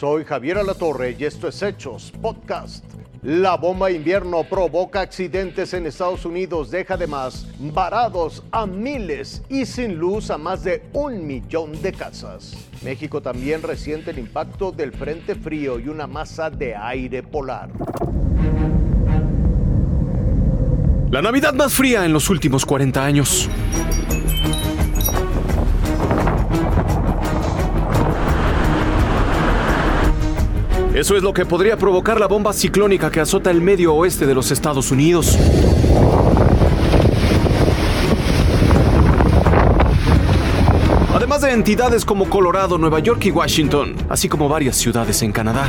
Soy 0.00 0.24
Javier 0.24 0.56
Alatorre 0.56 1.14
y 1.18 1.26
esto 1.26 1.46
es 1.46 1.60
Hechos 1.60 2.10
Podcast. 2.22 2.86
La 3.22 3.58
bomba 3.58 3.90
invierno 3.90 4.44
provoca 4.44 5.02
accidentes 5.02 5.74
en 5.74 5.84
Estados 5.84 6.24
Unidos, 6.24 6.70
deja 6.70 6.94
además 6.94 7.46
varados 7.58 8.42
a 8.50 8.64
miles 8.64 9.42
y 9.50 9.66
sin 9.66 9.96
luz 9.96 10.30
a 10.30 10.38
más 10.38 10.64
de 10.64 10.82
un 10.94 11.26
millón 11.26 11.82
de 11.82 11.92
casas. 11.92 12.56
México 12.82 13.20
también 13.20 13.62
resiente 13.62 14.12
el 14.12 14.20
impacto 14.20 14.72
del 14.72 14.92
frente 14.92 15.34
frío 15.34 15.78
y 15.78 15.88
una 15.88 16.06
masa 16.06 16.48
de 16.48 16.74
aire 16.74 17.22
polar. 17.22 17.68
La 21.10 21.20
Navidad 21.20 21.52
más 21.52 21.74
fría 21.74 22.06
en 22.06 22.14
los 22.14 22.30
últimos 22.30 22.64
40 22.64 23.04
años. 23.04 23.50
Eso 31.00 31.16
es 31.16 31.22
lo 31.22 31.32
que 31.32 31.46
podría 31.46 31.78
provocar 31.78 32.20
la 32.20 32.28
bomba 32.28 32.52
ciclónica 32.52 33.10
que 33.10 33.20
azota 33.20 33.50
el 33.50 33.62
medio 33.62 33.94
oeste 33.94 34.26
de 34.26 34.34
los 34.34 34.50
Estados 34.50 34.90
Unidos. 34.90 35.34
Además 41.14 41.40
de 41.40 41.52
entidades 41.52 42.04
como 42.04 42.28
Colorado, 42.28 42.76
Nueva 42.76 42.98
York 42.98 43.24
y 43.24 43.30
Washington, 43.30 43.94
así 44.10 44.28
como 44.28 44.46
varias 44.50 44.76
ciudades 44.76 45.22
en 45.22 45.32
Canadá. 45.32 45.66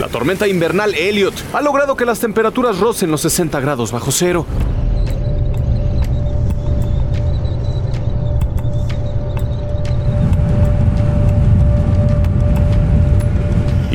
La 0.00 0.08
tormenta 0.08 0.48
invernal 0.48 0.92
Elliot 0.96 1.34
ha 1.52 1.62
logrado 1.62 1.94
que 1.94 2.04
las 2.04 2.18
temperaturas 2.18 2.80
rocen 2.80 3.12
los 3.12 3.20
60 3.20 3.60
grados 3.60 3.92
bajo 3.92 4.10
cero. 4.10 4.44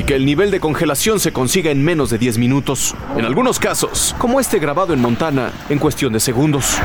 Que 0.09 0.15
el 0.15 0.25
nivel 0.25 0.49
de 0.49 0.59
congelación 0.59 1.19
se 1.19 1.31
consiga 1.31 1.69
en 1.69 1.85
menos 1.85 2.09
de 2.09 2.17
10 2.17 2.39
minutos. 2.39 2.95
En 3.15 3.25
algunos 3.25 3.59
casos, 3.59 4.15
como 4.17 4.39
este 4.39 4.57
grabado 4.57 4.91
en 4.91 4.99
Montana, 4.99 5.51
en 5.69 5.77
cuestión 5.77 6.11
de 6.13 6.19
segundos. 6.19 6.79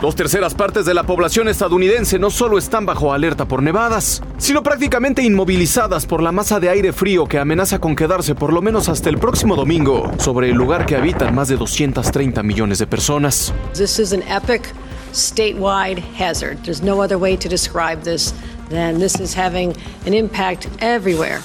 Dos 0.00 0.16
terceras 0.16 0.54
partes 0.54 0.84
de 0.84 0.94
la 0.94 1.04
población 1.04 1.46
estadounidense 1.46 2.18
no 2.18 2.28
solo 2.28 2.58
están 2.58 2.84
bajo 2.84 3.12
alerta 3.12 3.46
por 3.46 3.62
nevadas, 3.62 4.20
sino 4.36 4.64
prácticamente 4.64 5.22
inmovilizadas 5.22 6.04
por 6.04 6.20
la 6.20 6.32
masa 6.32 6.58
de 6.58 6.68
aire 6.68 6.92
frío 6.92 7.26
que 7.26 7.38
amenaza 7.38 7.78
con 7.78 7.94
quedarse 7.94 8.34
por 8.34 8.52
lo 8.52 8.62
menos 8.62 8.88
hasta 8.88 9.10
el 9.10 9.18
próximo 9.18 9.54
domingo 9.54 10.10
sobre 10.18 10.50
el 10.50 10.56
lugar 10.56 10.86
que 10.86 10.96
habitan 10.96 11.32
más 11.36 11.46
de 11.46 11.56
230 11.56 12.42
millones 12.42 12.80
de 12.80 12.88
personas. 12.88 13.54
This 13.74 14.00
is 14.00 14.12
an 14.12 14.22
epic 14.22 14.74
statewide 15.12 16.02
hazard. 16.18 16.58
There's 16.64 16.82
no 16.82 17.00
other 17.00 17.16
way 17.16 17.36
to 17.36 17.48
describe 17.48 18.02
this 18.02 18.34
then 18.72 18.98
this 18.98 19.20
is 19.20 19.36
having 19.36 19.74
an 20.06 20.14
impact 20.14 20.68
everywhere. 20.80 21.40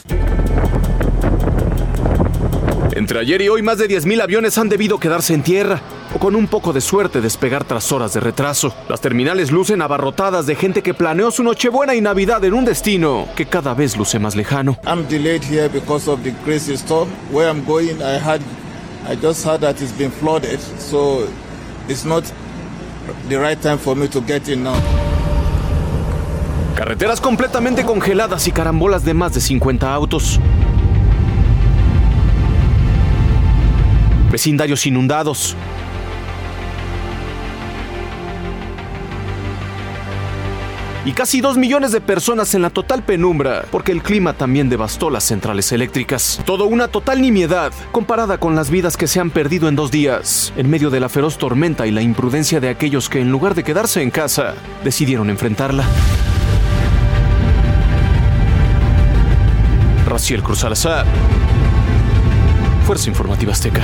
Entre 2.95 3.19
ayer 3.19 3.41
y 3.43 3.47
hoy, 3.47 3.61
más 3.61 3.77
de 3.77 3.87
10.000 3.87 4.21
aviones 4.23 4.57
han 4.57 4.69
debido 4.69 4.99
quedarse 4.99 5.35
en 5.35 5.43
tierra 5.43 5.81
o 6.15 6.19
con 6.19 6.35
un 6.35 6.47
poco 6.47 6.73
de 6.73 6.81
suerte 6.81 7.21
despegar 7.21 7.63
tras 7.63 7.91
horas 7.91 8.13
de 8.13 8.19
retraso. 8.19 8.73
Las 8.89 9.01
terminales 9.01 9.51
lucen 9.51 9.83
abarrotadas 9.83 10.47
de 10.47 10.55
gente 10.55 10.81
que 10.81 10.95
planeó 10.95 11.29
su 11.29 11.43
Nochebuena 11.43 11.93
y 11.93 12.01
Navidad 12.01 12.43
en 12.43 12.55
un 12.55 12.65
destino 12.65 13.27
que 13.35 13.45
cada 13.45 13.75
vez 13.75 13.97
luce 13.97 14.17
más 14.17 14.35
lejano. 14.35 14.79
I'm 14.85 15.07
delayed 15.07 15.43
here 15.43 15.69
because 15.69 16.09
of 16.09 16.23
the 16.23 16.33
crazy 16.43 16.73
storm. 16.75 17.09
Where 17.31 17.47
I'm 17.49 17.63
going, 17.65 18.01
I 18.01 18.17
had, 18.17 18.41
I 19.07 19.15
just 19.15 19.45
heard 19.45 19.61
that 19.61 19.79
it's 19.79 19.95
been 19.95 20.11
flooded, 20.11 20.59
so 20.59 21.27
it's 21.87 22.03
not 22.03 22.23
the 23.29 23.37
right 23.37 23.61
time 23.61 23.77
for 23.77 23.95
me 23.95 24.07
to 24.07 24.21
get 24.21 24.49
in 24.49 24.63
now. 24.63 25.06
Carreteras 26.77 27.19
completamente 27.19 27.83
congeladas 27.83 28.47
y 28.47 28.51
carambolas 28.51 29.03
de 29.03 29.15
más 29.15 29.33
de 29.33 29.41
50 29.41 29.91
autos. 29.91 30.39
Vecindarios 34.29 34.85
inundados. 34.85 35.55
Y 41.03 41.13
casi 41.13 41.41
dos 41.41 41.57
millones 41.57 41.91
de 41.91 41.99
personas 41.99 42.53
en 42.53 42.61
la 42.61 42.69
total 42.69 43.01
penumbra, 43.01 43.65
porque 43.71 43.91
el 43.91 44.03
clima 44.03 44.33
también 44.33 44.69
devastó 44.69 45.09
las 45.09 45.23
centrales 45.23 45.71
eléctricas. 45.71 46.39
Todo 46.45 46.67
una 46.67 46.89
total 46.89 47.23
nimiedad, 47.23 47.71
comparada 47.91 48.39
con 48.39 48.55
las 48.55 48.69
vidas 48.69 48.97
que 48.97 49.07
se 49.07 49.19
han 49.19 49.31
perdido 49.31 49.67
en 49.67 49.75
dos 49.75 49.89
días, 49.89 50.53
en 50.55 50.69
medio 50.69 50.91
de 50.91 50.99
la 50.99 51.09
feroz 51.09 51.39
tormenta 51.39 51.87
y 51.87 51.91
la 51.91 52.03
imprudencia 52.03 52.59
de 52.59 52.69
aquellos 52.69 53.09
que 53.09 53.19
en 53.19 53.31
lugar 53.31 53.55
de 53.55 53.63
quedarse 53.63 54.03
en 54.03 54.11
casa, 54.11 54.53
decidieron 54.83 55.31
enfrentarla. 55.31 55.83
Raciel 60.17 60.41
Cruz 60.41 60.57
Salazar. 60.61 61.05
Fuerza 62.87 63.07
Informativa 63.07 63.51
Azteca. 63.51 63.83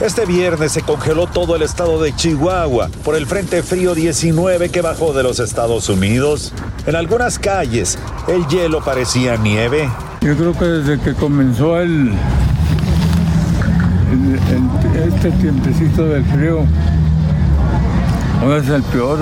Este 0.00 0.24
viernes 0.24 0.72
se 0.72 0.80
congeló 0.80 1.26
todo 1.26 1.54
el 1.54 1.60
estado 1.60 2.00
de 2.00 2.16
Chihuahua 2.16 2.88
por 3.04 3.14
el 3.14 3.26
Frente 3.26 3.62
Frío 3.62 3.94
19 3.94 4.70
que 4.70 4.80
bajó 4.80 5.12
de 5.12 5.22
los 5.24 5.40
Estados 5.40 5.90
Unidos. 5.90 6.54
En 6.86 6.96
algunas 6.96 7.38
calles 7.38 7.98
el 8.28 8.46
hielo 8.46 8.82
parecía 8.82 9.36
nieve. 9.36 9.90
Yo 10.22 10.34
creo 10.34 10.58
que 10.58 10.64
desde 10.64 10.98
que 11.04 11.12
comenzó 11.12 11.78
el, 11.78 12.14
este 15.06 15.30
tiempecito 15.32 16.06
del 16.06 16.24
frío, 16.24 16.64
ahora 18.40 18.56
es 18.56 18.68
el 18.70 18.82
peor. 18.84 19.18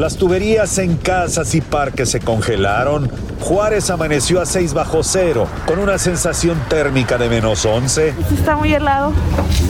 Las 0.00 0.16
tuberías 0.16 0.78
en 0.78 0.96
casas 0.96 1.54
y 1.54 1.60
parques 1.60 2.08
se 2.08 2.20
congelaron. 2.20 3.10
Juárez 3.38 3.90
amaneció 3.90 4.40
a 4.40 4.46
6 4.46 4.72
bajo 4.72 5.02
cero, 5.02 5.46
con 5.66 5.78
una 5.78 5.98
sensación 5.98 6.58
térmica 6.70 7.18
de 7.18 7.28
menos 7.28 7.66
11. 7.66 8.14
Está 8.32 8.56
muy 8.56 8.72
helado, 8.72 9.12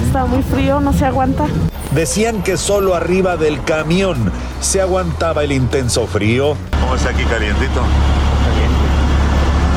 está 0.06 0.26
muy 0.26 0.44
frío, 0.44 0.78
no 0.78 0.92
se 0.92 1.04
aguanta. 1.04 1.48
Decían 1.96 2.44
que 2.44 2.56
solo 2.58 2.94
arriba 2.94 3.36
del 3.36 3.64
camión 3.64 4.30
se 4.60 4.80
aguantaba 4.80 5.42
el 5.42 5.50
intenso 5.50 6.06
frío. 6.06 6.56
¿Cómo 6.80 6.94
está 6.94 7.10
aquí 7.10 7.24
calientito? 7.24 7.80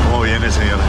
¿Cómo 0.08 0.22
viene, 0.22 0.52
señora? 0.52 0.84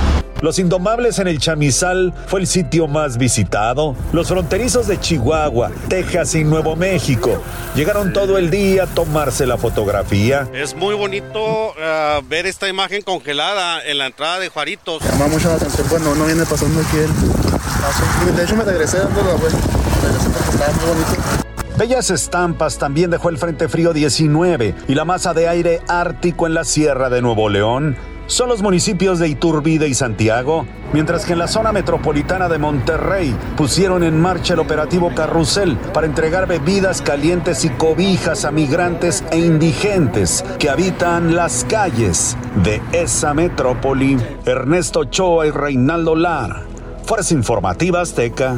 Los 0.45 0.59
Indomables 0.59 1.17
en 1.17 1.27
el 1.27 1.39
Chamizal 1.39 2.13
fue 2.27 2.39
el 2.39 2.45
sitio 2.45 2.87
más 2.87 3.17
visitado. 3.17 3.95
Los 4.13 4.27
fronterizos 4.27 4.85
de 4.85 4.99
Chihuahua, 4.99 5.71
Texas 5.89 6.35
y 6.35 6.43
Nuevo 6.43 6.75
México 6.75 7.41
llegaron 7.75 8.13
todo 8.13 8.37
el 8.37 8.51
día 8.51 8.83
a 8.83 8.85
tomarse 8.85 9.47
la 9.47 9.57
fotografía. 9.57 10.47
Es 10.53 10.75
muy 10.75 10.93
bonito 10.93 11.71
uh, 11.71 12.21
ver 12.29 12.45
esta 12.45 12.69
imagen 12.69 13.01
congelada 13.01 13.83
en 13.83 13.97
la 13.97 14.05
entrada 14.05 14.37
de 14.37 14.49
Juaritos. 14.49 15.01
Llama 15.01 15.29
mucho 15.29 15.47
la 15.49 15.55
atención 15.55 15.87
cuando 15.89 16.11
uno 16.11 16.25
viene 16.25 16.45
pasando 16.45 16.79
aquí 16.79 16.97
el 16.97 18.35
De 18.35 18.43
hecho 18.43 18.55
me 18.55 18.65
regresé 18.65 18.99
dando 18.99 19.23
la 19.23 19.33
vuelta. 19.33 19.57
Regresé 20.03 20.29
porque 20.29 20.49
estaba 20.51 20.73
muy 20.73 20.85
bonito. 20.85 21.45
Bellas 21.75 22.11
estampas 22.11 22.77
también 22.77 23.09
dejó 23.09 23.29
el 23.29 23.39
Frente 23.39 23.67
Frío 23.67 23.93
19 23.93 24.75
y 24.87 24.93
la 24.93 25.05
masa 25.05 25.33
de 25.33 25.49
aire 25.49 25.81
ártico 25.87 26.45
en 26.45 26.53
la 26.53 26.65
Sierra 26.65 27.09
de 27.09 27.23
Nuevo 27.23 27.49
León 27.49 27.97
son 28.27 28.49
los 28.49 28.61
municipios 28.61 29.19
de 29.19 29.29
Iturbide 29.29 29.87
y 29.87 29.93
Santiago, 29.93 30.65
mientras 30.93 31.25
que 31.25 31.33
en 31.33 31.39
la 31.39 31.47
zona 31.47 31.71
metropolitana 31.71 32.49
de 32.49 32.57
Monterrey 32.57 33.35
pusieron 33.55 34.03
en 34.03 34.19
marcha 34.19 34.53
el 34.53 34.59
operativo 34.59 35.11
Carrusel 35.13 35.77
para 35.93 36.07
entregar 36.07 36.47
bebidas 36.47 37.01
calientes 37.01 37.65
y 37.65 37.69
cobijas 37.69 38.45
a 38.45 38.51
migrantes 38.51 39.23
e 39.31 39.37
indigentes 39.37 40.43
que 40.59 40.69
habitan 40.69 41.35
las 41.35 41.65
calles 41.65 42.37
de 42.63 42.81
esa 42.91 43.33
metrópoli. 43.33 44.17
Ernesto 44.45 45.05
Choa 45.05 45.47
y 45.47 45.51
Reinaldo 45.51 46.15
Lar, 46.15 46.63
Fuerza 47.03 47.33
Informativa 47.33 48.01
Azteca. 48.01 48.55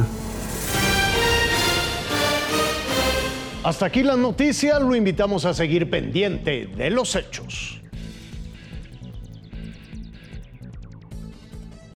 Hasta 3.64 3.84
aquí 3.86 4.02
la 4.02 4.16
noticia, 4.16 4.78
lo 4.78 4.94
invitamos 4.94 5.44
a 5.44 5.52
seguir 5.52 5.90
pendiente 5.90 6.68
de 6.74 6.88
los 6.88 7.14
hechos. 7.16 7.77